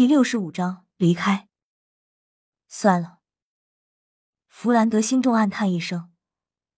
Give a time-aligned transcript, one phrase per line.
[0.00, 1.46] 第六十五章离开。
[2.66, 3.18] 算了，
[4.48, 6.10] 弗兰德心中暗叹一声，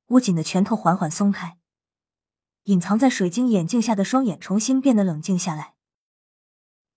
[0.06, 1.56] 握紧的拳头缓缓松开，
[2.64, 5.76] 隐藏在水晶眼镜下的双眼重新变得冷静下来，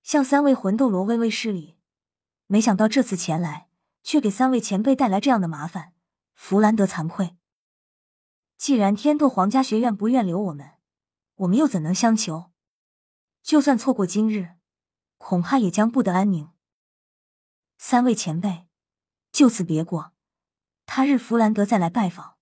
[0.02, 1.78] 向三位魂斗罗微微施礼。
[2.48, 3.70] 没想到这次前来，
[4.02, 5.94] 却给三位前辈带来这样的麻烦，
[6.34, 7.38] 弗兰德惭愧。
[8.58, 10.72] 既然天斗皇家学院不愿留我们，
[11.36, 12.52] 我们又怎能相求？
[13.44, 14.55] 就算错过今日，
[15.28, 16.52] 恐怕也将不得安宁。
[17.80, 18.68] 三位前辈，
[19.32, 20.14] 就此别过，
[20.86, 22.38] 他日弗兰德再来拜访。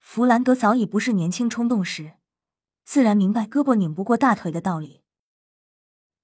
[0.00, 2.14] 弗兰德早已不是年轻冲动时，
[2.82, 5.04] 自然明白胳膊拧不过大腿的道理。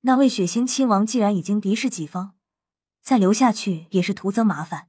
[0.00, 2.34] 那位血腥亲王既然已经敌视己方，
[3.00, 4.88] 再留下去也是徒增麻烦。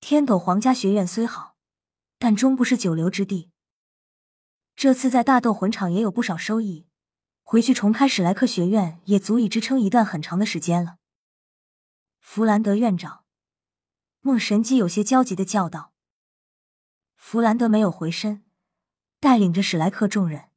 [0.00, 1.58] 天斗皇家学院虽好，
[2.18, 3.50] 但终不是久留之地。
[4.74, 6.87] 这次在大斗魂场也有不少收益。
[7.50, 10.98] 回去重开史莱克学院也足以支撑一段很长的时间了。
[12.20, 13.24] 弗兰德院长，
[14.20, 15.94] 梦神机有些焦急的叫道。
[17.16, 18.44] 弗兰德没有回身，
[19.18, 20.50] 带领着史莱克众人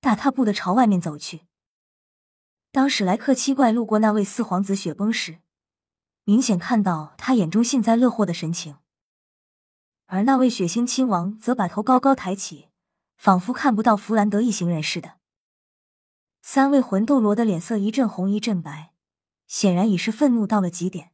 [0.00, 1.42] 大踏步的朝外面走去。
[2.72, 5.38] 当史莱克七怪路过那位四皇子雪崩时，
[6.24, 8.78] 明显看到他眼中幸灾乐祸的神情，
[10.06, 12.70] 而那位血腥亲王则把头高高抬起，
[13.16, 15.20] 仿佛看不到弗兰德一行人似的。
[16.46, 18.92] 三位魂斗罗的脸色一阵红一阵白，
[19.46, 21.10] 显然已是愤怒到了极点。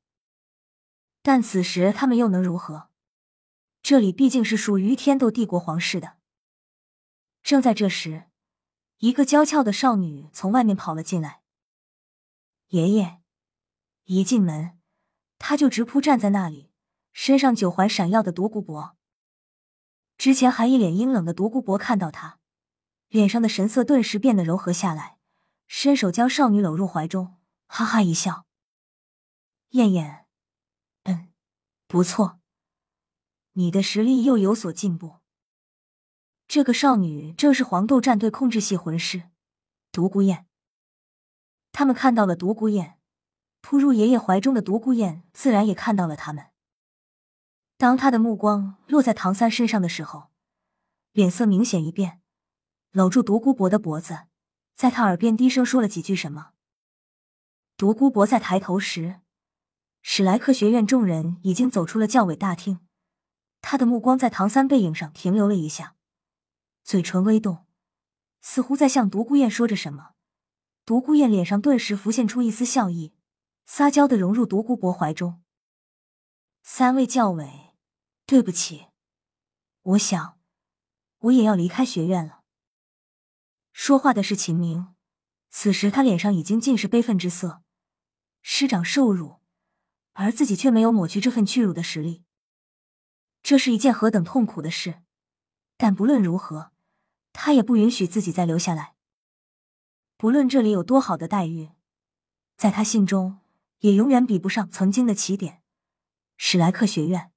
[1.23, 2.91] 但此时他们又能如何？
[3.81, 6.17] 这里毕竟是属于天斗帝国皇室的。
[7.45, 8.25] 正在这时，
[8.98, 11.42] 一个娇俏的少女从外面跑了进来。
[12.70, 13.20] 爷爷
[14.06, 14.81] 一进门，
[15.39, 16.73] 他就直扑站在那里，
[17.12, 18.97] 身上九环闪耀的独孤博。
[20.19, 22.41] 之前还一脸阴冷的独孤博看到他，
[23.08, 25.19] 脸上的神色顿时变得柔和下来。
[25.72, 27.36] 伸手将少女搂入怀中，
[27.68, 28.44] 哈哈一笑。
[29.68, 30.27] 燕燕，
[31.04, 31.32] 嗯，
[31.86, 32.40] 不错，
[33.52, 35.20] 你的实力又有所进步。
[36.48, 39.30] 这个少女正是黄豆战队控制系魂师
[39.92, 40.48] 独孤雁。
[41.70, 42.98] 他们看到了独孤雁，
[43.61, 46.46] 扑入爷爷怀中的独孤雁自然也看到了他们。
[47.77, 50.30] 当他的目光落在唐三身上的时候，
[51.12, 52.20] 脸色明显一变，
[52.90, 54.30] 搂住独孤博的脖子。
[54.75, 56.53] 在他耳边低声说了几句什么。
[57.77, 59.20] 独孤博在抬头时，
[60.03, 62.81] 史莱克学院众人已经走出了教委大厅。
[63.63, 65.97] 他的目光在唐三背影上停留了一下，
[66.83, 67.67] 嘴唇微动，
[68.41, 70.13] 似乎在向独孤雁说着什么。
[70.87, 73.14] 独孤雁脸上顿时浮现出一丝笑意，
[73.67, 75.42] 撒娇的融入独孤博怀中。
[76.63, 77.77] 三位教委，
[78.27, 78.87] 对不起，
[79.83, 80.39] 我想
[81.19, 82.39] 我也要离开学院了。
[83.83, 84.95] 说话的是秦明，
[85.48, 87.63] 此时他脸上已经尽是悲愤之色。
[88.42, 89.41] 师长受辱，
[90.13, 92.23] 而自己却没有抹去这份屈辱的实力，
[93.42, 95.01] 这是一件何等痛苦的事！
[95.79, 96.73] 但不论如何，
[97.33, 98.96] 他也不允许自己再留下来。
[100.19, 101.70] 不论这里有多好的待遇，
[102.58, 103.39] 在他心中
[103.79, 105.63] 也永远比不上曾经的起点——
[106.36, 107.33] 史莱克学院。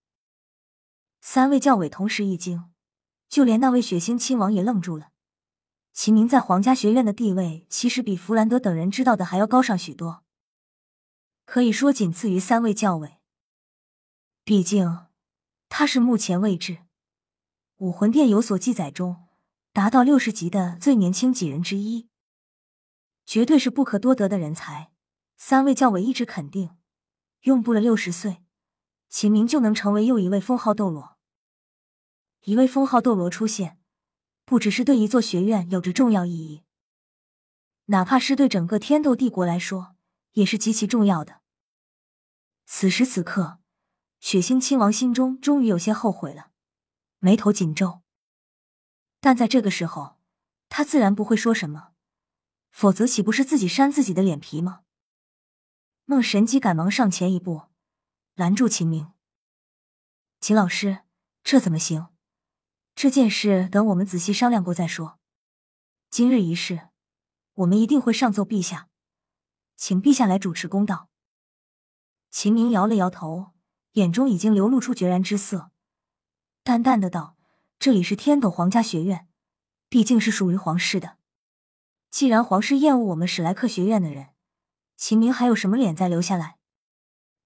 [1.21, 2.69] 三位教委同时一惊，
[3.29, 5.12] 就连那位血腥亲王也愣住了。
[5.93, 10.23] 秦明在皇家学院的地位，其实比弗兰德等人知道的还要高上许多，
[11.45, 13.19] 可以说仅次于三位教委。
[14.43, 15.05] 毕竟
[15.69, 16.79] 他是目前位置
[17.77, 19.27] 武魂殿有所记载中
[19.71, 22.09] 达到六十级的最年轻几人之一，
[23.25, 24.91] 绝对是不可多得的人才。
[25.37, 26.75] 三位教委一直肯定，
[27.41, 28.43] 用不了六十岁，
[29.09, 31.17] 秦明就能成为又一位封号斗罗。
[32.45, 33.79] 一位封号斗罗出现。
[34.45, 36.63] 不只是对一座学院有着重要意义，
[37.85, 39.95] 哪怕是对整个天斗帝国来说，
[40.33, 41.41] 也是极其重要的。
[42.65, 43.59] 此时此刻，
[44.19, 46.51] 血腥亲王心中终于有些后悔了，
[47.19, 48.01] 眉头紧皱。
[49.19, 50.17] 但在这个时候，
[50.69, 51.93] 他自然不会说什么，
[52.71, 54.81] 否则岂不是自己扇自己的脸皮吗？
[56.05, 57.63] 孟神机赶忙上前一步，
[58.35, 59.13] 拦住秦明
[60.41, 61.03] ：“秦老师，
[61.43, 62.07] 这怎么行？”
[62.95, 65.19] 这件事等我们仔细商量过再说。
[66.09, 66.89] 今日一事，
[67.55, 68.87] 我们一定会上奏陛下，
[69.75, 71.09] 请陛下来主持公道。
[72.29, 73.51] 秦明摇了摇头，
[73.93, 75.71] 眼中已经流露出决然之色，
[76.63, 77.35] 淡淡的道
[77.77, 79.27] ：“这里是天斗皇家学院，
[79.89, 81.17] 毕竟是属于皇室的。
[82.09, 84.29] 既然皇室厌恶我们史莱克学院的人，
[84.95, 86.57] 秦明还有什么脸再留下来？”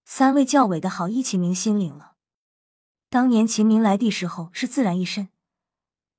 [0.06, 2.16] 三位教委的好意，秦明心领了。
[3.10, 5.30] 当年秦明来的时候是自然一身。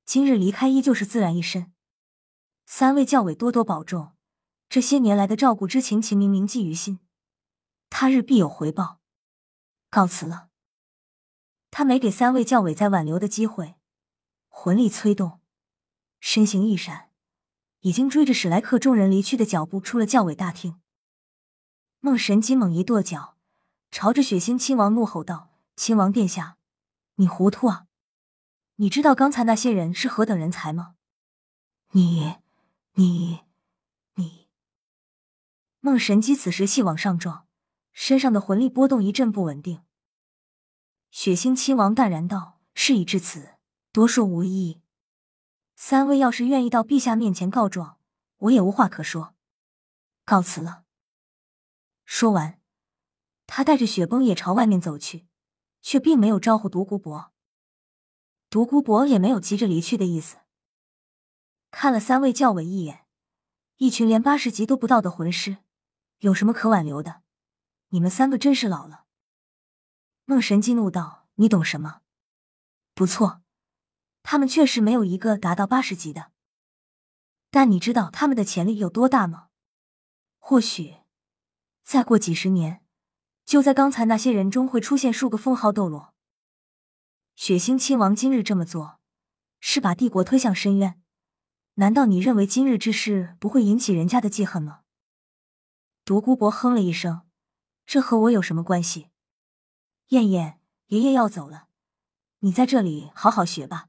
[0.08, 1.70] 今日离开依旧是自然一身。
[2.64, 4.12] 三位教委多多保重，
[4.70, 7.00] 这些年来的照顾之情，秦明铭记于心，
[7.90, 9.00] 他日必有回报。
[9.90, 10.48] 告辞了。
[11.70, 13.74] 他没给三位教委再挽留的机会，
[14.48, 15.40] 魂力催动，
[16.20, 17.10] 身形一闪，
[17.80, 20.80] 已经追着史莱克众人离去的脚步出了教委大厅。
[22.00, 23.36] 孟神机猛一跺脚，
[23.90, 26.56] 朝着血腥亲王怒吼道：“亲王殿下，
[27.16, 27.87] 你糊涂啊！
[28.80, 30.94] 你知道刚才那些人是何等人才吗？
[31.90, 32.36] 你，
[32.94, 33.40] 你，
[34.14, 34.46] 你！”
[35.80, 37.48] 孟神机此时气往上撞，
[37.92, 39.82] 身上的魂力波动一阵不稳定。
[41.10, 43.56] 血腥亲王淡然道：“事已至此，
[43.90, 44.80] 多说无益。
[45.74, 47.98] 三位要是愿意到陛下面前告状，
[48.36, 49.34] 我也无话可说。
[50.24, 50.84] 告辞了。”
[52.06, 52.60] 说完，
[53.48, 55.26] 他带着雪崩也朝外面走去，
[55.82, 57.32] 却并没有招呼独孤博。
[58.50, 60.38] 独孤博也没有急着离去的意思。
[61.70, 63.04] 看了三位教委一眼，
[63.76, 65.58] 一群连八十级都不到的魂师，
[66.20, 67.22] 有什么可挽留的？
[67.88, 69.04] 你们三个真是老了。
[70.24, 72.00] 孟神激怒道：“你懂什么？
[72.94, 73.42] 不错，
[74.22, 76.32] 他们确实没有一个达到八十级的。
[77.50, 79.48] 但你知道他们的潜力有多大吗？
[80.38, 80.96] 或许
[81.82, 82.82] 再过几十年，
[83.44, 86.14] 就在刚才那些人中会出现数个封号斗罗。
[87.38, 88.98] 血腥亲王今日这么做，
[89.60, 91.00] 是把帝国推向深渊。
[91.74, 94.80] 难道你认为今日之事不会引起人家的记恨吗？”
[96.04, 97.22] 独孤博哼了一声
[97.86, 99.10] ：“这和我有什么关系？”
[100.08, 100.58] 燕燕，
[100.88, 101.68] 爷爷要走了，
[102.40, 103.86] 你在这里好好学吧。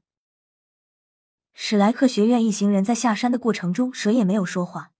[1.52, 4.92] 史莱克学院一行人在下山的过程中，谁也没有说话。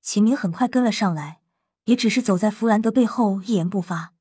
[0.00, 1.40] 秦明很快跟了上来，
[1.84, 4.14] 也只是走在弗兰德背后，一言不发。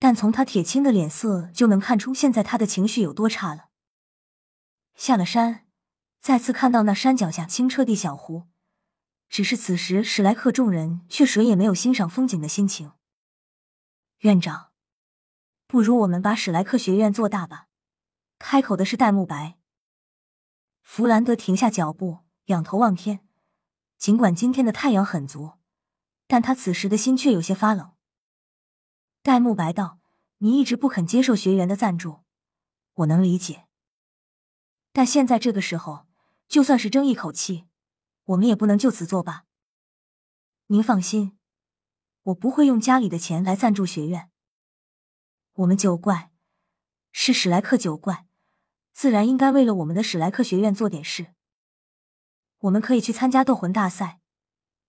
[0.00, 3.68] 但从他铁青的脸色就能看出，现在他的情绪有多差了。
[4.96, 5.66] 下了山，
[6.20, 8.48] 再次看到那山脚下清澈的小湖，
[9.28, 12.92] 只是此时史莱克众人却谁也没有欣赏风景的心情。
[14.20, 14.70] 院长。
[15.66, 17.68] 不如我们把史莱克学院做大吧。
[18.40, 19.56] 开口的是戴沐白。
[20.82, 23.20] 弗兰德停下脚步，仰头望天。
[23.96, 25.52] 尽管今天的太阳很足，
[26.26, 27.92] 但他此时的心却有些发冷。
[29.22, 29.98] 戴沐白道
[30.38, 32.20] ：“你一直不肯接受学员的赞助，
[32.94, 33.66] 我能理解。
[34.92, 36.06] 但现在这个时候，
[36.48, 37.66] 就算是争一口气，
[38.24, 39.44] 我们也不能就此作罢。
[40.68, 41.38] 您放心，
[42.22, 44.30] 我不会用家里的钱来赞助学院。”
[45.52, 46.30] 我们九怪
[47.12, 48.26] 是史莱克九怪，
[48.92, 51.34] 自然应该为了我们的史莱克学院做点事。
[52.60, 54.20] 我们可以去参加斗魂大赛，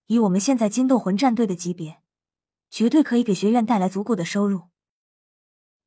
[0.06, 2.01] 以我们现在金斗魂战队的级别，
[2.72, 4.70] 绝对可以给学院带来足够的收入。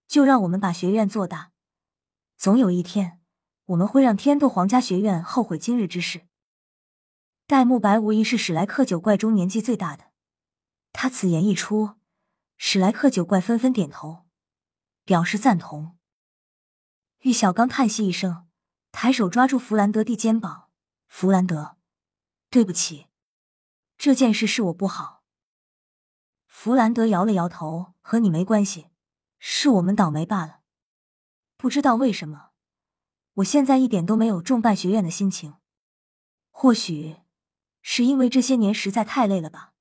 [0.08, 1.52] 就让我们把学院做大，
[2.38, 3.20] 总有一天
[3.66, 6.28] 我们会让天斗皇家学院后悔今日之事。
[7.48, 10.12] 戴沐白无疑是史莱克九怪中年纪最大的，
[10.94, 11.96] 他此言一出，
[12.56, 14.24] 史莱克九怪纷纷点头。
[15.04, 15.98] 表示赞同。
[17.20, 18.48] 玉小刚叹息一声，
[18.92, 20.70] 抬手抓住弗兰德的肩膀
[21.08, 21.78] ：“弗兰德，
[22.50, 23.08] 对不起，
[23.98, 25.15] 这件事是我不好。”
[26.66, 28.88] 弗兰德摇了摇头：“和你没关系，
[29.38, 30.62] 是我们倒霉罢了。
[31.58, 32.50] 不知道为什么，
[33.36, 35.58] 我现在一点都没有重办学院的心情。
[36.50, 37.18] 或许
[37.84, 39.74] 是因为这些年实在太累了吧？”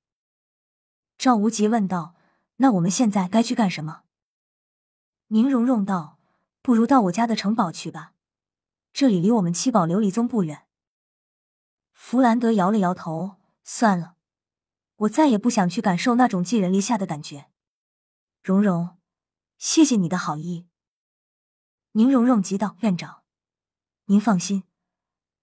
[1.17, 2.13] 赵无极问道
[2.57, 4.03] ：“那我们现在该去干什么？”
[5.29, 6.19] 宁荣荣道
[6.61, 8.13] ：“不如到我家的城堡去吧，
[8.93, 10.67] 这里离我们七宝琉璃宗不远。”
[11.93, 14.14] 弗兰德摇了摇头：“算了，
[14.95, 17.49] 我再也不想去感受那种寄人篱下的感觉。”
[18.43, 18.97] 蓉蓉，
[19.57, 20.67] 谢谢你的好意。
[21.93, 23.23] 宁荣荣急道：“院长，
[24.05, 24.63] 您放心，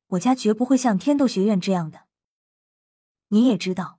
[0.09, 2.07] 我家绝不会像天斗学院这样的。
[3.29, 3.99] 您也知道，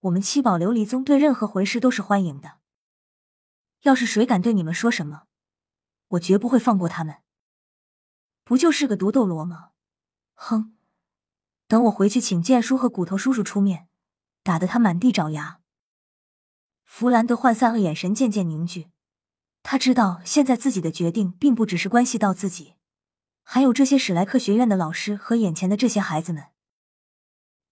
[0.00, 2.58] 我们七宝琉璃宗对任何魂师都是欢迎的。”
[3.82, 5.24] 要是谁敢对你们说什么，
[6.08, 7.16] 我绝不会放过他们。
[8.44, 9.70] 不就是个毒斗罗吗？
[10.34, 10.76] 哼！
[11.66, 13.88] 等我回去请剑叔和骨头叔叔出面，
[14.42, 15.60] 打得他满地找牙。
[16.84, 18.90] 弗兰德涣散的眼神渐渐凝聚，
[19.62, 22.74] 他知道现在自己的决定并不只是关系到自己，
[23.42, 26.48] 还有这些史莱克学院的老师和眼前的这些孩子们。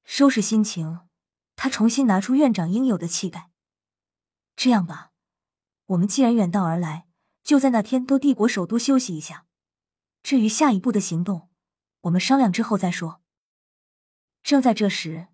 [0.04, 1.00] 收拾心情，
[1.54, 3.50] 他重新拿出院长应有的气概。
[4.56, 5.12] 这样吧。
[5.86, 7.06] 我们既然远道而来，
[7.42, 9.46] 就在那天都帝国首都休息一下。
[10.22, 11.50] 至于下一步的行动，
[12.02, 13.20] 我们商量之后再说。
[14.42, 15.26] 正在这时，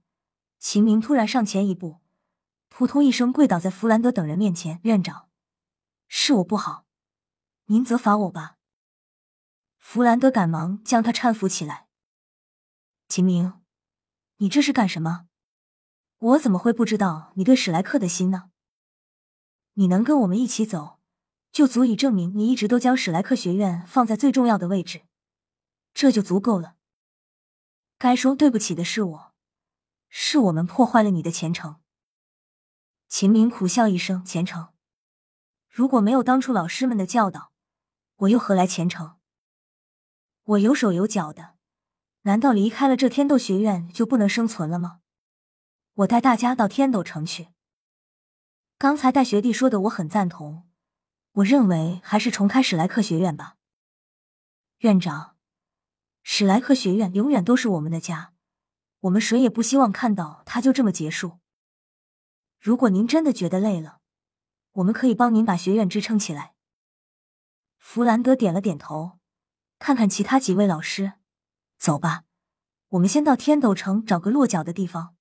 [0.59, 2.01] 秦明突然上前一步，
[2.69, 5.29] 扑通一声跪倒在弗兰德等人面前：“院长，
[6.09, 6.87] 是我不好，
[7.67, 8.57] 您责罚我吧。”
[9.79, 11.87] 弗兰德赶忙将他搀扶起来。
[13.09, 13.61] 秦明，
[14.39, 15.29] 你这是干什么？
[16.19, 18.51] 我怎么会不知道你对史莱克的心呢？
[19.75, 20.99] 你能跟我们一起走，
[21.53, 25.03] 就足以证明你一直都将史莱克学院放在最重要的位置，
[25.95, 26.77] 这就足够了。
[27.99, 29.26] 该说对不起的是我，
[30.09, 31.81] 是我们破坏了你的前程。
[33.09, 34.73] 秦明苦笑一声：“前程？
[35.69, 37.53] 如果没有当初老师们的教导，
[38.17, 39.17] 我又何来前程？
[40.43, 41.55] 我有手有脚的，
[42.23, 45.01] 难道离开了这天斗学院就不能生存了吗？
[45.95, 47.49] 我带大家到天斗城去。”
[48.79, 50.69] 刚才戴学弟说的，我很赞同。
[51.33, 53.57] 我认为还是重开史莱克学院吧。
[54.79, 55.37] 院长，
[56.23, 58.35] 史莱克学院永远都是我们的家，
[59.01, 61.39] 我们谁也不希望看到它就这么结束。
[62.59, 64.01] 如果您真的觉得累了，
[64.73, 66.55] 我们可以帮您把学院支撑起来。
[67.79, 69.19] 弗兰德点了点头，
[69.79, 71.13] 看看其他几位老师，
[71.79, 72.25] 走吧，
[72.89, 75.15] 我们先到天斗城找个落脚的地方。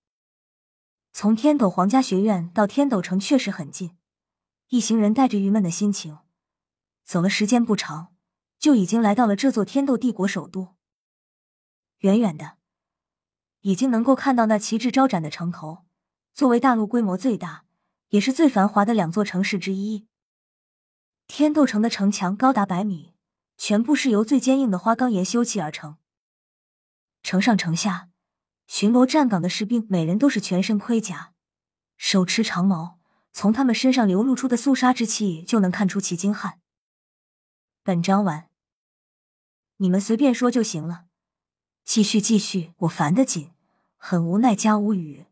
[1.14, 3.96] 从天斗皇家学院到天斗城确实很近，
[4.70, 6.20] 一行人带着郁闷的心情
[7.04, 8.16] 走了，时间不长，
[8.58, 10.76] 就已经来到了这座天斗帝国首都。
[12.00, 12.58] 远远的，
[13.66, 15.86] 已经能够看到那旗帜招展的城头。
[16.36, 17.66] 作为大陆规模最大，
[18.10, 20.06] 也是最繁华的两座城市之一，
[21.26, 23.16] 天斗城的城墙高达百米，
[23.58, 25.98] 全部是由最坚硬的花岗岩修砌而成。
[27.24, 28.10] 城上城下。
[28.68, 31.34] 巡逻站岗的士兵，每人都是全身盔甲，
[31.98, 33.00] 手持长矛，
[33.32, 36.60] 从他们身上流露出的肃杀之气就能看出其精悍。
[37.84, 38.50] 本章完，
[39.78, 41.06] 你们随便说就行了。
[41.84, 43.52] 继续继续，我烦得紧，
[44.08, 45.26] 很无奈加无语。